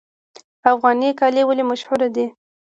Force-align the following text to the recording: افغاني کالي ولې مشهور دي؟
افغاني 0.71 1.09
کالي 1.19 1.41
ولې 1.45 1.63
مشهور 1.71 1.99
دي؟ 2.15 2.25